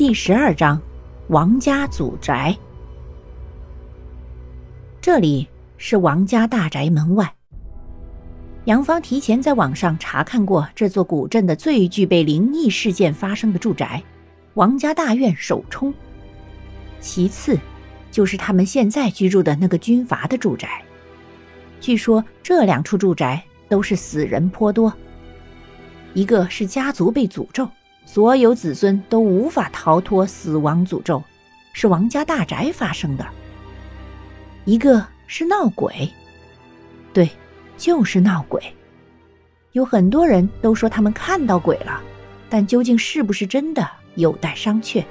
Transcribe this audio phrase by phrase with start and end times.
[0.00, 0.80] 第十二章，
[1.28, 2.56] 王家祖宅。
[4.98, 5.46] 这里
[5.76, 7.30] 是王家大宅门外。
[8.64, 14.02] 杨芳提前在网上查看过这座古镇的最具备灵异事件发生的住宅——
[14.56, 15.92] 王家大院首冲。
[16.98, 17.58] 其次，
[18.10, 20.82] 就是他们现在居住的那个军阀的住宅。
[21.78, 24.90] 据说这两处住宅都是死人颇多，
[26.14, 27.68] 一个是家族被诅咒。
[28.12, 31.22] 所有子孙都无法逃脱死亡诅咒，
[31.72, 33.24] 是王家大宅发生的。
[34.64, 36.12] 一个是闹鬼，
[37.12, 37.30] 对，
[37.76, 38.60] 就是闹鬼。
[39.70, 42.02] 有很多人都说他们看到鬼了，
[42.48, 45.04] 但究竟是不是真的，有待商榷。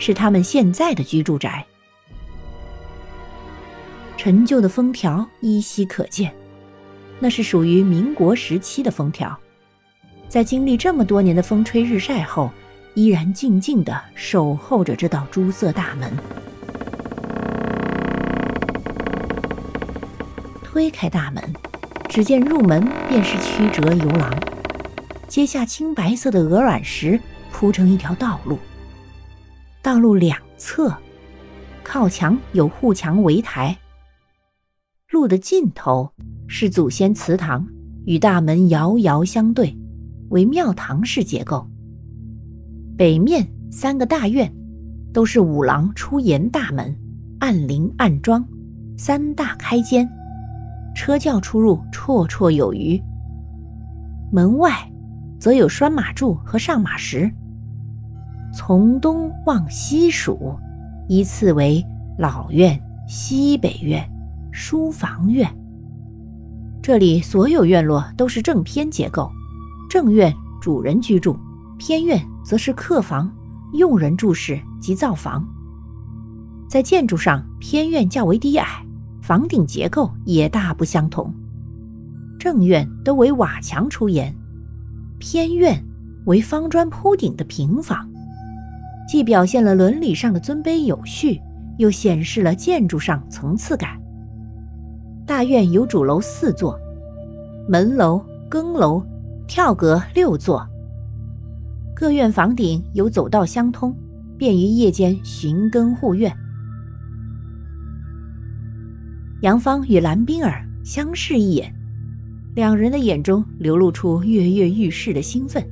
[0.00, 1.64] 是他们现在的居住宅，
[4.16, 6.34] 陈旧的封条依稀可见，
[7.20, 9.38] 那是属于民国时期的封条。
[10.28, 12.50] 在经历这么多年的风吹日晒后，
[12.92, 16.12] 依然静静地守候着这道朱色大门。
[20.62, 21.42] 推开大门，
[22.08, 24.30] 只见入门便是曲折游廊，
[25.26, 27.18] 阶下青白色的鹅卵石
[27.50, 28.58] 铺成一条道路。
[29.80, 30.94] 道路两侧，
[31.82, 33.78] 靠墙有护墙围台。
[35.10, 36.12] 路的尽头
[36.46, 37.66] 是祖先祠堂，
[38.04, 39.74] 与大门遥遥相对。
[40.30, 41.66] 为庙堂式结构，
[42.96, 44.52] 北面三个大院
[45.12, 46.94] 都是五廊出檐大门，
[47.38, 48.46] 暗棂暗桩，
[48.96, 50.08] 三大开间，
[50.94, 53.00] 车轿出入绰绰有余。
[54.30, 54.70] 门外
[55.38, 57.30] 则有拴马柱和上马石。
[58.52, 60.54] 从东往西数，
[61.08, 61.84] 依次为
[62.18, 64.06] 老院、西北院、
[64.50, 65.48] 书房院。
[66.82, 69.30] 这里所有院落都是正偏结构。
[69.88, 71.36] 正院主人居住，
[71.78, 73.32] 偏院则是客房、
[73.72, 75.42] 佣人住室及灶房。
[76.68, 78.84] 在建筑上，偏院较为低矮，
[79.22, 81.32] 房顶结构也大不相同。
[82.38, 84.34] 正院都为瓦墙出檐，
[85.18, 85.82] 偏院
[86.26, 88.06] 为方砖铺顶的平房，
[89.08, 91.40] 既表现了伦理上的尊卑有序，
[91.78, 93.98] 又显示了建筑上层次感。
[95.26, 96.78] 大院有主楼四座，
[97.66, 99.02] 门楼、更楼。
[99.48, 100.64] 跳阁六座，
[101.96, 103.96] 各院房顶有走道相通，
[104.36, 106.30] 便于夜间巡更护院。
[109.40, 111.74] 杨芳与蓝冰儿相视一眼，
[112.54, 115.66] 两人的眼中流露出跃跃欲试的兴奋，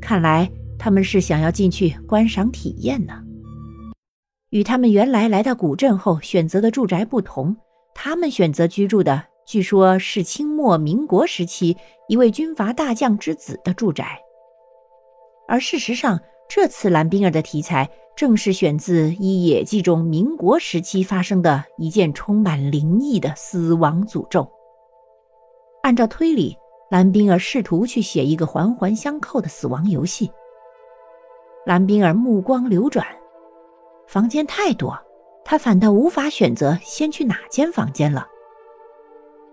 [0.00, 3.22] 看来他们是想要进去观赏体验呢。
[4.50, 7.56] 与他们原来来到古镇后选择的住宅不同，
[7.94, 9.29] 他们选择居住的。
[9.50, 14.22] 据说，是清末民国时期一位军阀大将之子的住宅。
[15.48, 24.48] 而事实上，这次蓝冰儿的题材正是选自《一野记》中民国时期发生的一件充满灵异的死亡诅咒。
[25.82, 26.56] 按照推理，
[26.88, 30.30] 蓝冰儿试图去写一个环环相扣的死亡游戏。
[31.66, 33.04] 蓝冰儿目光流转，
[34.06, 34.96] 房间太多，
[35.44, 38.28] 他反倒无法选择先去哪间房间了。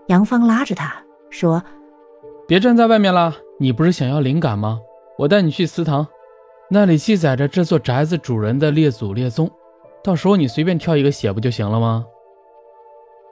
[0.08, 0.94] 杨芳拉着他
[1.30, 1.62] 说
[2.48, 4.80] ：“别站在外面了，你不是想要灵感吗？
[5.18, 6.08] 我带你去祠堂，
[6.70, 9.52] 那里记载着这座宅子主人的列祖列宗，
[10.02, 12.06] 到时候你随便挑一个写不就行了吗？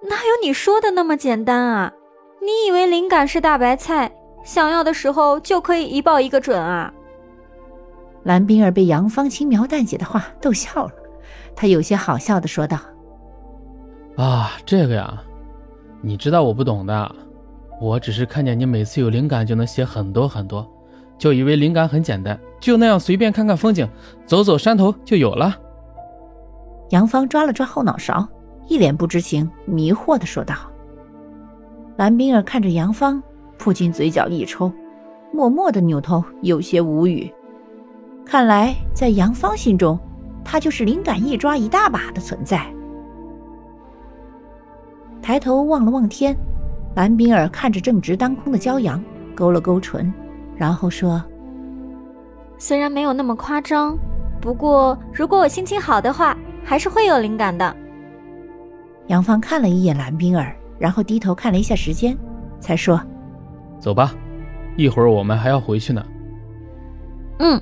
[0.09, 1.95] 哪有你说的那么简单啊？
[2.41, 4.13] 你以为灵感是大白菜，
[4.45, 6.93] 想要的时候就可以一报一个准啊？
[8.25, 10.93] 蓝冰儿被杨芳轻描淡写的话逗笑了，
[11.57, 12.79] 她有些好笑的说道。
[14.19, 15.23] 啊，这个呀，
[16.03, 17.15] 你知道我不懂的，
[17.81, 20.69] 我只是看见你每次有灵感就能写很多很多，
[21.17, 23.89] 就以为灵感很简单，就那样随便看看风景，
[24.27, 25.57] 走走山头就有了。
[26.91, 28.27] 杨芳抓了抓后脑勺，
[28.67, 30.57] 一脸不知情、迷惑的说道。
[31.97, 33.23] 蓝冰儿看着杨芳，
[33.57, 34.73] 不禁嘴角一抽，
[35.33, 37.33] 默默的扭头，有些无语。
[38.27, 39.97] 看来在杨芳心中，
[40.45, 42.69] 他就是灵感一抓一大把的存在。
[45.29, 46.35] 抬头望了望天，
[46.95, 48.99] 蓝冰儿看着正值当空的骄阳，
[49.35, 50.11] 勾了勾唇，
[50.57, 51.23] 然后说
[52.57, 53.99] ：“虽然没有那么夸张，
[54.41, 56.35] 不过如果我心情好的话，
[56.65, 57.77] 还是会有灵感的。”
[59.09, 62.17] 杨芳看了一眼蓝冰儿，然后低头看了一下时间，
[62.59, 62.99] 才说
[63.79, 64.15] ：“走吧，
[64.79, 66.03] 一会儿我们还要回去呢。”
[67.41, 67.61] 嗯。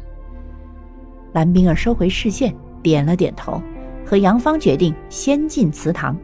[1.32, 3.60] 蓝冰儿收回视线，点了点头，
[4.06, 6.16] 和杨芳决定先进祠堂。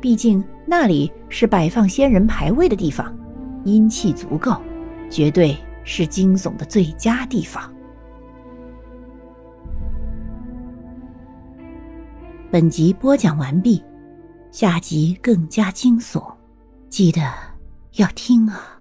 [0.00, 3.16] 毕竟那里是摆放仙人牌位的地方，
[3.64, 4.54] 阴气足够，
[5.10, 7.72] 绝对是惊悚的最佳地方。
[12.50, 13.82] 本集播讲完毕，
[14.50, 16.22] 下集更加惊悚，
[16.88, 17.20] 记得
[17.94, 18.75] 要听啊。